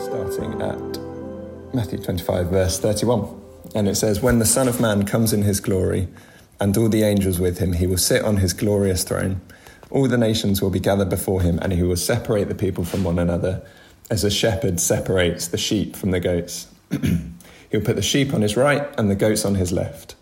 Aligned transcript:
starting 0.00 0.60
at 0.60 1.74
Matthew 1.74 1.98
25, 1.98 2.48
verse 2.48 2.78
31. 2.78 3.40
And 3.74 3.88
it 3.88 3.96
says, 3.96 4.20
When 4.20 4.38
the 4.38 4.46
Son 4.46 4.68
of 4.68 4.80
Man 4.80 5.04
comes 5.04 5.32
in 5.32 5.42
his 5.42 5.60
glory, 5.60 6.08
and 6.60 6.76
all 6.76 6.88
the 6.88 7.02
angels 7.02 7.40
with 7.40 7.58
him, 7.58 7.72
he 7.72 7.86
will 7.86 7.98
sit 7.98 8.22
on 8.24 8.36
his 8.36 8.52
glorious 8.52 9.04
throne. 9.04 9.40
All 9.90 10.08
the 10.08 10.18
nations 10.18 10.62
will 10.62 10.70
be 10.70 10.80
gathered 10.80 11.10
before 11.10 11.42
him, 11.42 11.58
and 11.60 11.72
he 11.72 11.82
will 11.82 11.96
separate 11.96 12.48
the 12.48 12.54
people 12.54 12.84
from 12.84 13.04
one 13.04 13.18
another, 13.18 13.66
as 14.10 14.24
a 14.24 14.30
shepherd 14.30 14.80
separates 14.80 15.48
the 15.48 15.58
sheep 15.58 15.96
from 15.96 16.10
the 16.10 16.20
goats. 16.20 16.68
He'll 17.70 17.80
put 17.80 17.96
the 17.96 18.02
sheep 18.02 18.34
on 18.34 18.42
his 18.42 18.56
right 18.56 18.86
and 18.98 19.10
the 19.10 19.16
goats 19.16 19.44
on 19.44 19.54
his 19.54 19.72
left. 19.72 20.14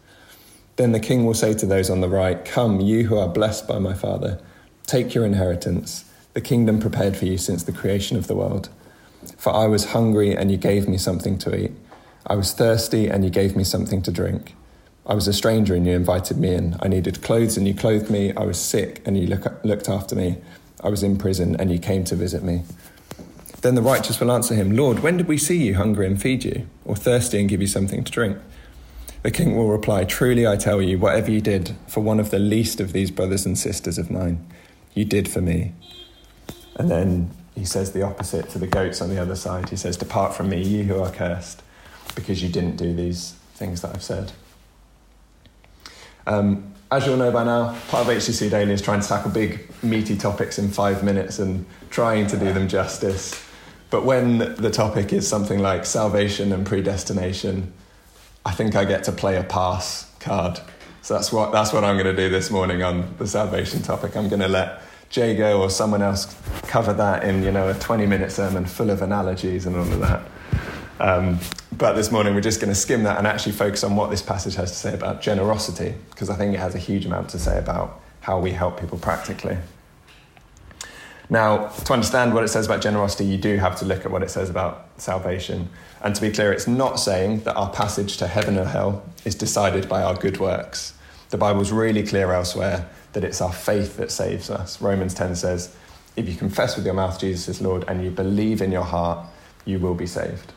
Then 0.77 0.93
the 0.93 1.01
king 1.01 1.27
will 1.27 1.35
say 1.35 1.53
to 1.55 1.67
those 1.67 1.91
on 1.91 2.01
the 2.01 2.09
right, 2.09 2.45
Come, 2.45 2.81
you 2.81 3.09
who 3.09 3.19
are 3.19 3.29
blessed 3.29 3.69
by 3.69 3.79
my 3.79 3.93
Father, 3.93 4.41
take 4.87 5.15
your 5.15 5.27
inheritance, 5.27 6.11
the 6.33 6.41
kingdom 6.41 6.81
prepared 6.81 7.17
for 7.17 7.27
you 7.27 7.37
since 7.37 7.65
the 7.65 7.73
creation 7.73 8.17
of 8.17 8.29
the 8.29 8.37
world. 8.37 8.71
For 9.37 9.53
I 9.53 9.67
was 9.67 9.93
hungry, 9.93 10.35
and 10.37 10.51
you 10.51 10.57
gave 10.57 10.89
me 10.89 10.99
something 10.99 11.39
to 11.39 11.55
eat. 11.55 11.73
I 12.27 12.35
was 12.35 12.53
thirsty, 12.53 13.09
and 13.09 13.25
you 13.25 13.31
gave 13.31 13.57
me 13.57 13.65
something 13.65 14.03
to 14.03 14.11
drink. 14.11 14.55
I 15.07 15.15
was 15.15 15.27
a 15.27 15.33
stranger, 15.33 15.75
and 15.75 15.87
you 15.87 15.95
invited 15.95 16.39
me 16.39 16.55
in. 16.55 16.77
I 16.81 16.89
needed 16.89 17.23
clothes, 17.23 17.57
and 17.57 17.67
you 17.67 17.75
clothed 17.75 18.11
me. 18.11 18.33
I 18.35 18.45
was 18.45 18.59
sick, 18.59 19.03
and 19.07 19.19
you 19.19 19.27
look, 19.27 19.65
looked 19.65 19.89
after 19.89 20.15
me. 20.15 20.39
I 20.83 20.89
was 20.89 21.03
in 21.03 21.19
prison, 21.19 21.57
and 21.59 21.71
you 21.71 21.79
came 21.79 22.05
to 22.05 22.17
visit 22.17 22.43
me. 22.43 22.63
Then 23.63 23.75
the 23.75 23.83
righteous 23.83 24.19
will 24.21 24.33
answer 24.33 24.55
him, 24.55 24.75
Lord, 24.75 25.01
when 25.01 25.19
did 25.19 25.29
we 25.29 25.37
see 25.37 25.57
you 25.57 25.75
hungry 25.75 26.07
and 26.07 26.21
feed 26.21 26.45
you, 26.45 26.67
or 26.85 26.97
thirsty 26.97 27.39
and 27.39 27.49
give 27.49 27.61
you 27.61 27.67
something 27.67 28.05
to 28.05 28.13
drink? 28.13 28.39
The 29.23 29.31
king 29.31 29.55
will 29.55 29.69
reply, 29.69 30.05
Truly 30.05 30.47
I 30.47 30.57
tell 30.57 30.81
you, 30.81 30.99
whatever 30.99 31.31
you 31.31 31.43
did 31.43 31.77
for 31.87 32.01
one 32.01 32.19
of 32.21 32.31
the 32.31 32.39
least 32.39 32.81
of 32.81 32.93
these 32.93 33.11
brothers 33.11 33.45
and 33.45 33.59
sisters 33.59 33.99
of 33.99 34.11
mine, 34.11 34.47
you 34.95 35.05
did 35.05 35.29
for 35.29 35.43
me. 35.43 35.75
And 36.77 36.91
then 36.91 37.31
he 37.55 37.65
says 37.65 37.93
the 37.93 38.03
opposite 38.03 38.49
to 38.51 38.59
the 38.59 38.67
goats 38.67 39.01
on 39.01 39.11
the 39.11 39.21
other 39.21 39.37
side. 39.37 39.69
He 39.69 39.77
says, 39.77 39.97
Depart 39.97 40.35
from 40.35 40.49
me, 40.49 40.63
you 40.63 40.85
who 40.85 41.01
are 41.01 41.11
cursed, 41.11 41.63
because 42.15 42.43
you 42.43 42.49
didn't 42.49 42.77
do 42.77 42.95
these 42.95 43.33
things 43.55 43.83
that 43.83 43.95
I've 43.95 44.03
said. 44.03 44.33
Um, 46.27 46.75
as 46.93 47.07
you'll 47.07 47.17
know 47.17 47.31
by 47.31 47.45
now, 47.45 47.79
part 47.89 48.07
of 48.07 48.13
HTC 48.13 48.51
Daily 48.51 48.73
is 48.73 48.83
trying 48.83 49.01
to 49.01 49.07
tackle 49.07 49.31
big, 49.31 49.71
meaty 49.83 50.17
topics 50.17 50.59
in 50.59 50.69
five 50.69 51.05
minutes 51.05 51.39
and 51.39 51.65
trying 51.91 52.27
to 52.29 52.37
do 52.37 52.53
them 52.53 52.69
justice. 52.69 53.47
But 53.91 54.05
when 54.05 54.39
the 54.39 54.71
topic 54.71 55.13
is 55.13 55.27
something 55.27 55.61
like 55.61 55.85
salvation 55.85 56.53
and 56.53 56.67
predestination, 56.67 57.73
I 58.45 58.53
think 58.53 58.75
I 58.75 58.85
get 58.85 59.05
to 59.05 59.13
play 59.13 59.37
a 59.37 59.45
pass 59.45 60.11
card. 60.19 60.61
So 61.03 61.15
that's 61.15 61.33
what, 61.33 61.53
that's 61.53 61.73
what 61.73 61.85
I'm 61.85 61.97
going 61.97 62.15
to 62.15 62.23
do 62.23 62.29
this 62.29 62.51
morning 62.51 62.83
on 62.83 63.15
the 63.19 63.27
salvation 63.27 63.83
topic. 63.83 64.17
I'm 64.17 64.29
going 64.29 64.43
to 64.43 64.49
let 64.49 64.83
Jago 65.13 65.61
or 65.61 65.71
someone 65.71 66.03
else 66.03 66.37
cover 66.63 66.93
that 66.93 67.25
in 67.25 67.43
you 67.43 67.51
know 67.51 67.69
a 67.69 67.75
20 67.75 68.07
minute 68.07 68.31
sermon 68.31 68.65
full 68.65 68.91
of 68.91 69.03
analogies 69.03 69.67
and 69.67 69.77
all 69.77 69.83
of 69.83 70.01
that. 70.01 70.23
Um, 71.01 71.41
but 71.73 71.95
this 71.95 72.13
morning 72.13 72.35
we're 72.35 72.43
just 72.43 72.61
going 72.61 72.73
to 72.73 72.79
skim 72.79 73.03
that 73.05 73.19
and 73.19 73.27
actually 73.27 73.53
focus 73.53 73.83
on 73.83 73.97
what 73.97 74.11
this 74.11 74.23
passage 74.23 74.55
has 74.55 74.71
to 74.71 74.77
say 74.77 74.95
about 74.95 75.21
generosity 75.21 75.95
because 76.11 76.31
I 76.31 76.37
think 76.37 76.55
it 76.55 76.61
has 76.61 76.75
a 76.75 76.79
huge 76.79 77.07
amount 77.07 77.31
to 77.31 77.39
say 77.39 77.59
about 77.59 78.01
how 78.21 78.39
we 78.39 78.53
help 78.53 78.79
people 78.79 78.99
practically. 78.99 79.57
Now, 81.31 81.69
to 81.69 81.93
understand 81.93 82.35
what 82.35 82.43
it 82.43 82.49
says 82.49 82.67
about 82.67 82.83
generosity, 82.83 83.25
you 83.25 83.39
do 83.39 83.57
have 83.57 83.77
to 83.79 83.85
look 83.85 84.05
at 84.05 84.11
what 84.11 84.23
it 84.23 84.31
says 84.31 84.51
about 84.51 84.89
salvation. 84.97 85.69
And 86.03 86.15
to 86.15 86.21
be 86.21 86.31
clear, 86.31 86.53
it's 86.53 86.67
not 86.67 86.99
saying 86.99 87.45
that 87.45 87.55
our 87.55 87.71
passage 87.71 88.17
to 88.17 88.27
heaven 88.27 88.59
or 88.59 88.65
hell 88.65 89.05
is 89.25 89.37
decided 89.37 89.89
by 89.89 90.03
our 90.03 90.15
good 90.15 90.39
works. 90.39 90.93
The 91.31 91.39
Bible's 91.39 91.71
really 91.71 92.03
clear 92.03 92.33
elsewhere 92.33 92.89
that 93.13 93.25
it's 93.25 93.41
our 93.41 93.53
faith 93.53 93.97
that 93.97 94.11
saves 94.11 94.51
us. 94.51 94.81
Romans 94.81 95.15
10 95.15 95.37
says, 95.37 95.75
if 96.17 96.29
you 96.29 96.37
confess 96.37 96.77
with 96.77 96.85
your 96.85 96.95
mouth 96.95 97.19
Jesus 97.19 97.49
is 97.49 97.61
Lord 97.61 97.85
and 97.89 98.05
you 98.05 98.11
believe 98.11 98.61
in 98.63 98.73
your 98.73 98.85
heart, 98.85 99.27
you 99.65 99.79
will 99.79 99.95
be 99.95 100.07
saved. 100.07 100.53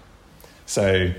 So 0.65 1.13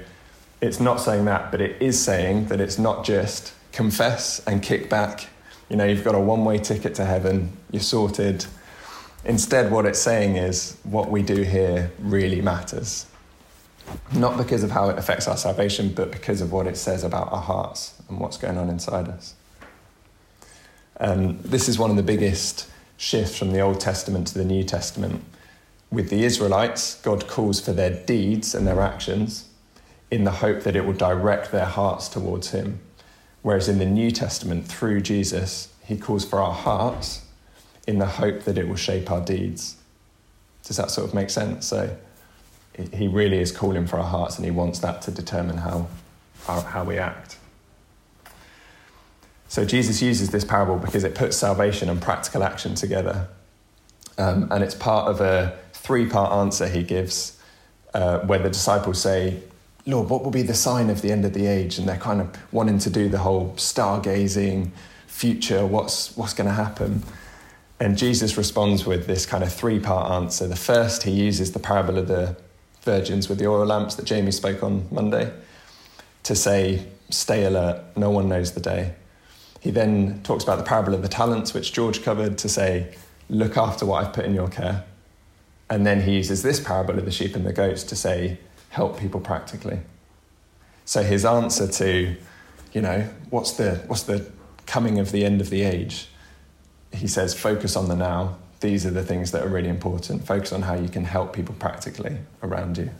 it's 0.60 0.80
not 0.80 1.00
saying 1.00 1.26
that, 1.26 1.50
but 1.50 1.60
it 1.60 1.80
is 1.80 2.02
saying 2.02 2.46
that 2.46 2.60
it's 2.60 2.78
not 2.78 3.04
just 3.04 3.52
confess 3.72 4.40
and 4.46 4.62
kick 4.62 4.88
back. 4.88 5.26
You 5.68 5.76
know, 5.76 5.84
you've 5.84 6.04
got 6.04 6.14
a 6.14 6.20
one 6.20 6.44
way 6.44 6.58
ticket 6.58 6.94
to 6.96 7.04
heaven, 7.04 7.56
you're 7.70 7.82
sorted. 7.82 8.46
Instead, 9.24 9.70
what 9.70 9.86
it's 9.86 9.98
saying 9.98 10.36
is 10.36 10.76
what 10.84 11.10
we 11.10 11.22
do 11.22 11.42
here 11.42 11.90
really 11.98 12.40
matters. 12.40 13.06
Not 14.12 14.36
because 14.36 14.62
of 14.62 14.70
how 14.70 14.88
it 14.90 14.98
affects 14.98 15.28
our 15.28 15.36
salvation, 15.36 15.90
but 15.94 16.10
because 16.10 16.40
of 16.40 16.52
what 16.52 16.66
it 16.66 16.76
says 16.76 17.04
about 17.04 17.32
our 17.32 17.40
hearts 17.40 17.94
and 18.08 18.18
what's 18.18 18.36
going 18.36 18.58
on 18.58 18.68
inside 18.68 19.08
us. 19.08 19.34
Um, 21.04 21.38
this 21.42 21.68
is 21.68 21.78
one 21.78 21.90
of 21.90 21.96
the 21.96 22.02
biggest 22.02 22.66
shifts 22.96 23.36
from 23.36 23.52
the 23.52 23.60
Old 23.60 23.78
Testament 23.78 24.26
to 24.28 24.38
the 24.38 24.44
New 24.44 24.64
Testament. 24.64 25.22
With 25.90 26.08
the 26.08 26.24
Israelites, 26.24 26.98
God 27.02 27.28
calls 27.28 27.60
for 27.60 27.74
their 27.74 27.90
deeds 27.90 28.54
and 28.54 28.66
their 28.66 28.80
actions 28.80 29.50
in 30.10 30.24
the 30.24 30.30
hope 30.30 30.62
that 30.62 30.74
it 30.74 30.86
will 30.86 30.94
direct 30.94 31.52
their 31.52 31.66
hearts 31.66 32.08
towards 32.08 32.52
Him. 32.52 32.80
Whereas 33.42 33.68
in 33.68 33.78
the 33.78 33.84
New 33.84 34.10
Testament, 34.12 34.66
through 34.66 35.02
Jesus, 35.02 35.74
He 35.84 35.98
calls 35.98 36.24
for 36.24 36.40
our 36.40 36.54
hearts 36.54 37.26
in 37.86 37.98
the 37.98 38.06
hope 38.06 38.44
that 38.44 38.56
it 38.56 38.66
will 38.66 38.74
shape 38.74 39.10
our 39.10 39.20
deeds. 39.20 39.76
Does 40.62 40.78
that 40.78 40.90
sort 40.90 41.06
of 41.06 41.12
make 41.12 41.28
sense? 41.28 41.66
So 41.66 41.94
He 42.94 43.08
really 43.08 43.40
is 43.40 43.52
calling 43.52 43.86
for 43.86 43.98
our 43.98 44.08
hearts 44.08 44.36
and 44.36 44.46
He 44.46 44.50
wants 44.50 44.78
that 44.78 45.02
to 45.02 45.10
determine 45.10 45.58
how, 45.58 45.86
how 46.46 46.82
we 46.82 46.96
act. 46.96 47.36
So 49.54 49.64
Jesus 49.64 50.02
uses 50.02 50.30
this 50.30 50.44
parable 50.44 50.78
because 50.78 51.04
it 51.04 51.14
puts 51.14 51.36
salvation 51.36 51.88
and 51.88 52.02
practical 52.02 52.42
action 52.42 52.74
together. 52.74 53.28
Um, 54.18 54.48
and 54.50 54.64
it's 54.64 54.74
part 54.74 55.06
of 55.06 55.20
a 55.20 55.56
three 55.72 56.06
part 56.06 56.32
answer 56.32 56.66
he 56.66 56.82
gives 56.82 57.38
uh, 57.94 58.18
where 58.22 58.40
the 58.40 58.48
disciples 58.48 59.00
say, 59.00 59.40
Lord, 59.86 60.10
what 60.10 60.24
will 60.24 60.32
be 60.32 60.42
the 60.42 60.54
sign 60.54 60.90
of 60.90 61.02
the 61.02 61.12
end 61.12 61.24
of 61.24 61.34
the 61.34 61.46
age? 61.46 61.78
And 61.78 61.88
they're 61.88 61.96
kind 61.96 62.20
of 62.20 62.36
wanting 62.52 62.80
to 62.80 62.90
do 62.90 63.08
the 63.08 63.18
whole 63.18 63.52
stargazing 63.52 64.72
future, 65.06 65.64
what's, 65.64 66.16
what's 66.16 66.34
going 66.34 66.48
to 66.48 66.54
happen? 66.54 67.04
And 67.78 67.96
Jesus 67.96 68.36
responds 68.36 68.84
with 68.84 69.06
this 69.06 69.24
kind 69.24 69.44
of 69.44 69.52
three 69.52 69.78
part 69.78 70.10
answer. 70.10 70.48
The 70.48 70.56
first, 70.56 71.04
he 71.04 71.12
uses 71.12 71.52
the 71.52 71.60
parable 71.60 71.96
of 71.96 72.08
the 72.08 72.36
virgins 72.82 73.28
with 73.28 73.38
the 73.38 73.46
oil 73.46 73.64
lamps 73.64 73.94
that 73.94 74.04
Jamie 74.04 74.32
spoke 74.32 74.64
on 74.64 74.88
Monday 74.90 75.32
to 76.24 76.34
say, 76.34 76.88
stay 77.08 77.44
alert, 77.44 77.84
no 77.94 78.10
one 78.10 78.28
knows 78.28 78.50
the 78.50 78.60
day. 78.60 78.94
He 79.64 79.70
then 79.70 80.20
talks 80.24 80.44
about 80.44 80.58
the 80.58 80.64
parable 80.64 80.92
of 80.92 81.00
the 81.00 81.08
talents, 81.08 81.54
which 81.54 81.72
George 81.72 82.02
covered, 82.02 82.36
to 82.36 82.50
say, 82.50 82.94
look 83.30 83.56
after 83.56 83.86
what 83.86 84.04
I've 84.04 84.12
put 84.12 84.26
in 84.26 84.34
your 84.34 84.48
care. 84.48 84.84
And 85.70 85.86
then 85.86 86.02
he 86.02 86.16
uses 86.16 86.42
this 86.42 86.60
parable 86.60 86.98
of 86.98 87.06
the 87.06 87.10
sheep 87.10 87.34
and 87.34 87.46
the 87.46 87.52
goats 87.54 87.82
to 87.84 87.96
say, 87.96 88.36
help 88.68 89.00
people 89.00 89.20
practically. 89.20 89.78
So 90.84 91.02
his 91.02 91.24
answer 91.24 91.66
to, 91.66 92.14
you 92.74 92.80
know, 92.82 93.08
what's 93.30 93.52
the, 93.52 93.76
what's 93.86 94.02
the 94.02 94.30
coming 94.66 94.98
of 94.98 95.12
the 95.12 95.24
end 95.24 95.40
of 95.40 95.48
the 95.48 95.62
age? 95.62 96.08
He 96.92 97.08
says, 97.08 97.32
focus 97.32 97.74
on 97.74 97.88
the 97.88 97.96
now. 97.96 98.36
These 98.60 98.84
are 98.84 98.90
the 98.90 99.02
things 99.02 99.30
that 99.30 99.44
are 99.44 99.48
really 99.48 99.70
important. 99.70 100.26
Focus 100.26 100.52
on 100.52 100.60
how 100.60 100.74
you 100.74 100.90
can 100.90 101.04
help 101.04 101.32
people 101.32 101.54
practically 101.58 102.18
around 102.42 102.76
you. 102.76 102.90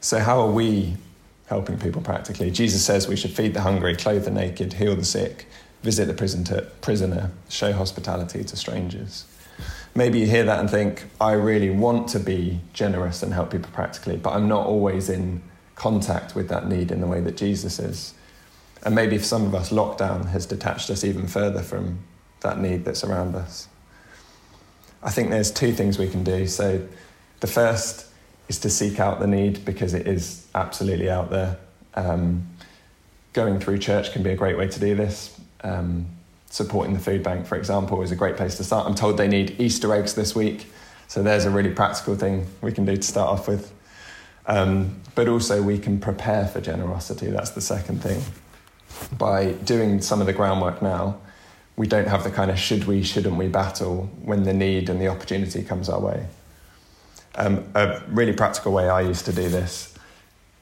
So, 0.00 0.20
how 0.20 0.38
are 0.38 0.50
we 0.52 0.98
helping 1.46 1.78
people 1.78 2.02
practically. 2.02 2.50
Jesus 2.50 2.84
says 2.84 3.08
we 3.08 3.16
should 3.16 3.30
feed 3.30 3.54
the 3.54 3.62
hungry, 3.62 3.94
clothe 3.96 4.24
the 4.24 4.30
naked, 4.30 4.74
heal 4.74 4.96
the 4.96 5.04
sick, 5.04 5.46
visit 5.82 6.06
the 6.06 6.14
prison 6.14 6.44
to, 6.44 6.62
prisoner, 6.80 7.30
show 7.48 7.72
hospitality 7.72 8.44
to 8.44 8.56
strangers. 8.56 9.24
Maybe 9.94 10.18
you 10.18 10.26
hear 10.26 10.44
that 10.44 10.60
and 10.60 10.68
think, 10.68 11.04
I 11.20 11.32
really 11.32 11.70
want 11.70 12.08
to 12.08 12.20
be 12.20 12.60
generous 12.72 13.22
and 13.22 13.32
help 13.32 13.50
people 13.50 13.70
practically, 13.72 14.16
but 14.16 14.34
I'm 14.34 14.48
not 14.48 14.66
always 14.66 15.08
in 15.08 15.42
contact 15.74 16.34
with 16.34 16.48
that 16.48 16.68
need 16.68 16.90
in 16.90 17.00
the 17.00 17.06
way 17.06 17.20
that 17.20 17.36
Jesus 17.36 17.78
is. 17.78 18.12
And 18.84 18.94
maybe 18.94 19.16
for 19.16 19.24
some 19.24 19.46
of 19.46 19.54
us, 19.54 19.70
lockdown 19.70 20.26
has 20.26 20.44
detached 20.44 20.90
us 20.90 21.04
even 21.04 21.26
further 21.26 21.62
from 21.62 22.00
that 22.40 22.58
need 22.58 22.84
that's 22.84 23.04
around 23.04 23.34
us. 23.34 23.68
I 25.02 25.10
think 25.10 25.30
there's 25.30 25.50
two 25.50 25.72
things 25.72 25.98
we 25.98 26.08
can 26.08 26.24
do. 26.24 26.46
So, 26.46 26.86
the 27.40 27.46
first 27.46 28.06
is 28.48 28.58
to 28.60 28.70
seek 28.70 29.00
out 29.00 29.20
the 29.20 29.26
need 29.26 29.64
because 29.64 29.94
it 29.94 30.06
is 30.06 30.46
absolutely 30.54 31.10
out 31.10 31.30
there. 31.30 31.58
Um, 31.94 32.46
going 33.32 33.58
through 33.60 33.78
church 33.78 34.12
can 34.12 34.22
be 34.22 34.30
a 34.30 34.36
great 34.36 34.56
way 34.56 34.68
to 34.68 34.80
do 34.80 34.94
this. 34.94 35.38
Um, 35.62 36.06
supporting 36.48 36.94
the 36.94 37.00
food 37.00 37.22
bank, 37.22 37.46
for 37.46 37.56
example, 37.56 38.02
is 38.02 38.12
a 38.12 38.16
great 38.16 38.36
place 38.36 38.56
to 38.56 38.64
start. 38.64 38.86
I'm 38.86 38.94
told 38.94 39.16
they 39.16 39.28
need 39.28 39.60
Easter 39.60 39.92
eggs 39.94 40.14
this 40.14 40.34
week. 40.34 40.66
So 41.08 41.22
there's 41.22 41.44
a 41.44 41.50
really 41.50 41.70
practical 41.70 42.16
thing 42.16 42.46
we 42.62 42.72
can 42.72 42.84
do 42.84 42.96
to 42.96 43.02
start 43.02 43.28
off 43.30 43.48
with. 43.48 43.72
Um, 44.46 45.00
but 45.14 45.28
also, 45.28 45.62
we 45.62 45.78
can 45.78 45.98
prepare 45.98 46.46
for 46.46 46.60
generosity. 46.60 47.26
That's 47.26 47.50
the 47.50 47.60
second 47.60 48.02
thing. 48.02 48.22
By 49.18 49.52
doing 49.52 50.00
some 50.00 50.20
of 50.20 50.26
the 50.26 50.32
groundwork 50.32 50.82
now, 50.82 51.18
we 51.76 51.86
don't 51.86 52.08
have 52.08 52.24
the 52.24 52.30
kind 52.30 52.50
of 52.50 52.58
should 52.58 52.84
we, 52.84 53.02
shouldn't 53.02 53.36
we 53.36 53.48
battle 53.48 54.08
when 54.22 54.44
the 54.44 54.52
need 54.52 54.88
and 54.88 55.00
the 55.00 55.08
opportunity 55.08 55.62
comes 55.62 55.88
our 55.88 56.00
way. 56.00 56.26
Um, 57.36 57.64
a 57.74 58.00
really 58.08 58.32
practical 58.32 58.72
way 58.72 58.88
I 58.88 59.02
used 59.02 59.26
to 59.26 59.32
do 59.32 59.48
this, 59.48 59.94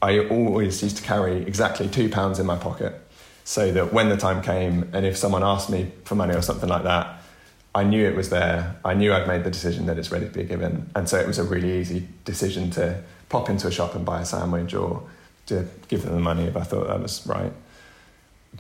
I 0.02 0.18
always 0.26 0.82
used 0.82 0.96
to 0.98 1.02
carry 1.02 1.42
exactly 1.42 1.88
two 1.88 2.08
pounds 2.08 2.38
in 2.38 2.46
my 2.46 2.56
pocket 2.56 3.00
so 3.44 3.72
that 3.72 3.92
when 3.92 4.08
the 4.08 4.16
time 4.16 4.42
came 4.42 4.90
and 4.92 5.06
if 5.06 5.16
someone 5.16 5.42
asked 5.42 5.70
me 5.70 5.92
for 6.04 6.14
money 6.14 6.34
or 6.34 6.42
something 6.42 6.68
like 6.68 6.82
that, 6.82 7.20
I 7.74 7.84
knew 7.84 8.06
it 8.06 8.14
was 8.14 8.30
there. 8.30 8.76
I 8.84 8.94
knew 8.94 9.12
I'd 9.12 9.26
made 9.26 9.44
the 9.44 9.50
decision 9.50 9.86
that 9.86 9.98
it's 9.98 10.10
ready 10.12 10.26
to 10.26 10.32
be 10.32 10.44
given. 10.44 10.90
And 10.94 11.08
so 11.08 11.18
it 11.18 11.26
was 11.26 11.38
a 11.38 11.44
really 11.44 11.80
easy 11.80 12.06
decision 12.24 12.70
to 12.72 13.02
pop 13.28 13.50
into 13.50 13.66
a 13.66 13.72
shop 13.72 13.94
and 13.94 14.04
buy 14.04 14.20
a 14.20 14.24
sandwich 14.24 14.74
or 14.74 15.02
to 15.46 15.66
give 15.88 16.02
them 16.02 16.14
the 16.14 16.20
money 16.20 16.44
if 16.44 16.56
I 16.56 16.62
thought 16.62 16.86
that 16.86 17.00
was 17.00 17.26
right. 17.26 17.52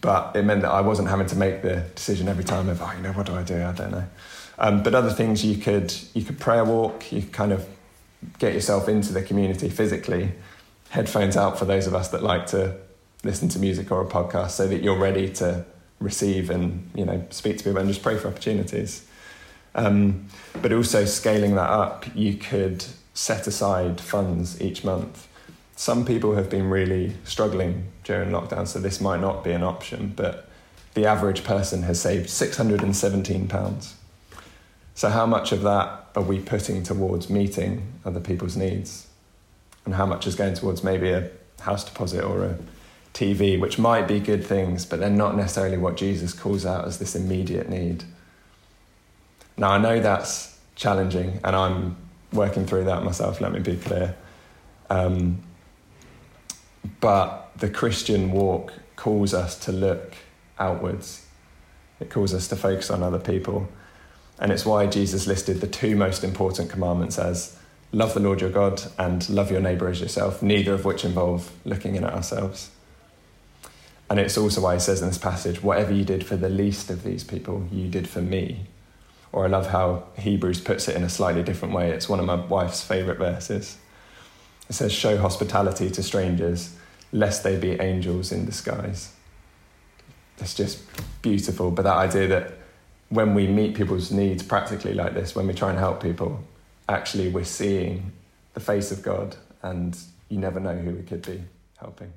But 0.00 0.34
it 0.34 0.44
meant 0.44 0.62
that 0.62 0.70
I 0.70 0.80
wasn't 0.80 1.08
having 1.08 1.26
to 1.28 1.36
make 1.36 1.62
the 1.62 1.84
decision 1.94 2.28
every 2.28 2.44
time 2.44 2.68
of, 2.68 2.82
oh, 2.82 2.92
you 2.96 3.02
know, 3.02 3.12
what 3.12 3.26
do 3.26 3.34
I 3.34 3.42
do? 3.42 3.62
I 3.62 3.72
don't 3.72 3.92
know. 3.92 4.04
Um, 4.58 4.82
but 4.82 4.94
other 4.94 5.10
things 5.10 5.44
you 5.44 5.56
could 5.56 5.94
you 6.14 6.24
could 6.24 6.38
prayer 6.38 6.64
walk, 6.64 7.12
you 7.12 7.22
could 7.22 7.32
kind 7.32 7.52
of 7.52 7.66
get 8.38 8.54
yourself 8.54 8.88
into 8.88 9.12
the 9.12 9.22
community 9.22 9.68
physically. 9.68 10.32
Headphones 10.90 11.36
out 11.36 11.58
for 11.58 11.64
those 11.64 11.86
of 11.86 11.94
us 11.94 12.08
that 12.08 12.22
like 12.22 12.46
to 12.48 12.76
listen 13.22 13.48
to 13.50 13.58
music 13.58 13.90
or 13.90 14.02
a 14.02 14.06
podcast, 14.06 14.50
so 14.50 14.66
that 14.68 14.82
you're 14.82 14.98
ready 14.98 15.28
to 15.34 15.64
receive 16.00 16.50
and 16.50 16.90
you 16.94 17.04
know 17.04 17.24
speak 17.30 17.58
to 17.58 17.64
people 17.64 17.78
and 17.78 17.88
just 17.88 18.02
pray 18.02 18.16
for 18.16 18.28
opportunities. 18.28 19.06
Um, 19.74 20.26
but 20.62 20.72
also 20.72 21.04
scaling 21.04 21.56
that 21.56 21.70
up, 21.70 22.06
you 22.14 22.34
could 22.34 22.84
set 23.12 23.46
aside 23.46 24.00
funds 24.00 24.60
each 24.60 24.84
month. 24.84 25.26
Some 25.76 26.04
people 26.04 26.36
have 26.36 26.48
been 26.48 26.70
really 26.70 27.14
struggling 27.24 27.86
during 28.04 28.30
lockdown, 28.30 28.68
so 28.68 28.78
this 28.78 29.00
might 29.00 29.20
not 29.20 29.42
be 29.42 29.50
an 29.50 29.64
option, 29.64 30.12
but 30.14 30.48
the 30.94 31.06
average 31.06 31.42
person 31.42 31.82
has 31.82 32.00
saved 32.00 32.28
£617. 32.28 33.92
So, 34.94 35.08
how 35.08 35.26
much 35.26 35.50
of 35.50 35.62
that 35.62 36.03
are 36.14 36.22
we 36.22 36.40
putting 36.40 36.82
towards 36.82 37.28
meeting 37.28 37.92
other 38.04 38.20
people's 38.20 38.56
needs? 38.56 39.08
And 39.84 39.94
how 39.94 40.06
much 40.06 40.26
is 40.26 40.34
going 40.34 40.54
towards 40.54 40.82
maybe 40.82 41.10
a 41.10 41.30
house 41.60 41.84
deposit 41.84 42.22
or 42.24 42.44
a 42.44 42.58
TV, 43.12 43.58
which 43.60 43.78
might 43.78 44.08
be 44.08 44.20
good 44.20 44.44
things, 44.44 44.86
but 44.86 45.00
they're 45.00 45.10
not 45.10 45.36
necessarily 45.36 45.76
what 45.76 45.96
Jesus 45.96 46.32
calls 46.32 46.64
out 46.64 46.86
as 46.86 46.98
this 46.98 47.14
immediate 47.14 47.68
need? 47.68 48.04
Now, 49.56 49.70
I 49.70 49.78
know 49.78 50.00
that's 50.00 50.58
challenging, 50.74 51.40
and 51.44 51.54
I'm 51.54 51.96
working 52.32 52.66
through 52.66 52.84
that 52.84 53.04
myself, 53.04 53.40
let 53.40 53.52
me 53.52 53.60
be 53.60 53.76
clear. 53.76 54.16
Um, 54.90 55.42
but 57.00 57.52
the 57.56 57.70
Christian 57.70 58.32
walk 58.32 58.72
calls 58.96 59.32
us 59.32 59.58
to 59.60 59.72
look 59.72 60.14
outwards, 60.58 61.26
it 62.00 62.10
calls 62.10 62.34
us 62.34 62.48
to 62.48 62.56
focus 62.56 62.90
on 62.90 63.02
other 63.02 63.18
people. 63.18 63.68
And 64.38 64.50
it's 64.50 64.66
why 64.66 64.86
Jesus 64.86 65.26
listed 65.26 65.60
the 65.60 65.66
two 65.66 65.96
most 65.96 66.24
important 66.24 66.70
commandments 66.70 67.18
as 67.18 67.56
love 67.92 68.14
the 68.14 68.20
Lord 68.20 68.40
your 68.40 68.50
God 68.50 68.82
and 68.98 69.28
love 69.28 69.50
your 69.50 69.60
neighbour 69.60 69.88
as 69.88 70.00
yourself, 70.00 70.42
neither 70.42 70.74
of 70.74 70.84
which 70.84 71.04
involve 71.04 71.52
looking 71.64 71.94
in 71.94 72.04
at 72.04 72.12
ourselves. 72.12 72.70
And 74.10 74.18
it's 74.20 74.36
also 74.36 74.60
why 74.60 74.74
he 74.74 74.80
says 74.80 75.00
in 75.00 75.08
this 75.08 75.18
passage, 75.18 75.62
whatever 75.62 75.92
you 75.92 76.04
did 76.04 76.26
for 76.26 76.36
the 76.36 76.48
least 76.48 76.90
of 76.90 77.04
these 77.04 77.24
people, 77.24 77.66
you 77.72 77.88
did 77.88 78.08
for 78.08 78.20
me. 78.20 78.66
Or 79.32 79.44
I 79.44 79.48
love 79.48 79.68
how 79.68 80.04
Hebrews 80.18 80.60
puts 80.60 80.88
it 80.88 80.96
in 80.96 81.02
a 81.02 81.08
slightly 81.08 81.42
different 81.42 81.74
way. 81.74 81.90
It's 81.90 82.08
one 82.08 82.20
of 82.20 82.26
my 82.26 82.36
wife's 82.36 82.84
favourite 82.84 83.18
verses. 83.18 83.78
It 84.68 84.74
says, 84.74 84.92
Show 84.92 85.18
hospitality 85.18 85.90
to 85.90 86.02
strangers, 86.02 86.76
lest 87.12 87.42
they 87.42 87.56
be 87.56 87.72
angels 87.80 88.30
in 88.30 88.44
disguise. 88.44 89.12
That's 90.36 90.54
just 90.54 90.82
beautiful. 91.22 91.70
But 91.70 91.82
that 91.82 91.96
idea 91.96 92.28
that 92.28 92.52
when 93.14 93.32
we 93.34 93.46
meet 93.46 93.76
people's 93.76 94.10
needs 94.10 94.42
practically 94.42 94.92
like 94.92 95.14
this, 95.14 95.36
when 95.36 95.46
we 95.46 95.54
try 95.54 95.70
and 95.70 95.78
help 95.78 96.02
people, 96.02 96.42
actually 96.88 97.28
we're 97.28 97.44
seeing 97.44 98.12
the 98.54 98.60
face 98.60 98.90
of 98.90 99.02
God, 99.02 99.36
and 99.62 99.96
you 100.28 100.38
never 100.38 100.58
know 100.58 100.74
who 100.74 100.90
we 100.90 101.02
could 101.02 101.22
be 101.22 101.42
helping. 101.78 102.12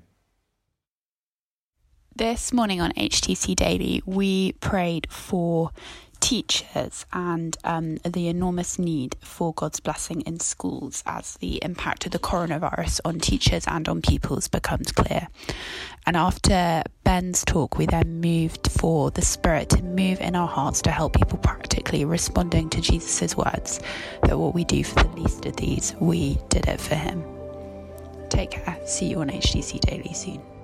This 2.15 2.51
morning 2.51 2.81
on 2.81 2.93
HTC 2.93 3.55
Daily, 3.55 4.01
we 4.07 4.53
prayed 4.53 5.07
for 5.11 5.69
teachers 6.19 7.05
and 7.13 7.57
um, 7.63 7.97
the 7.97 8.27
enormous 8.27 8.77
need 8.77 9.15
for 9.21 9.53
God's 9.53 9.79
blessing 9.79 10.21
in 10.21 10.39
schools 10.39 11.03
as 11.05 11.35
the 11.35 11.63
impact 11.63 12.05
of 12.05 12.11
the 12.11 12.19
coronavirus 12.19 12.99
on 13.05 13.19
teachers 13.19 13.65
and 13.67 13.87
on 13.87 14.01
pupils 14.01 14.47
becomes 14.47 14.91
clear. 14.91 15.27
And 16.05 16.15
after 16.15 16.83
Ben's 17.03 17.43
talk, 17.43 17.77
we 17.77 17.85
then 17.85 18.21
moved 18.21 18.71
for 18.71 19.11
the 19.11 19.21
Spirit 19.21 19.69
to 19.69 19.83
move 19.83 20.19
in 20.21 20.35
our 20.35 20.47
hearts 20.47 20.81
to 20.83 20.91
help 20.91 21.15
people 21.15 21.37
practically 21.39 22.05
responding 22.05 22.69
to 22.69 22.81
Jesus' 22.81 23.35
words 23.35 23.79
that 24.23 24.37
what 24.37 24.53
we 24.53 24.63
do 24.63 24.83
for 24.83 25.03
the 25.03 25.21
least 25.21 25.45
of 25.45 25.55
these, 25.57 25.95
we 25.99 26.39
did 26.49 26.67
it 26.67 26.79
for 26.79 26.95
Him. 26.95 27.23
Take 28.29 28.51
care. 28.51 28.77
See 28.85 29.07
you 29.07 29.21
on 29.21 29.29
HTC 29.29 29.79
Daily 29.81 30.13
soon. 30.13 30.56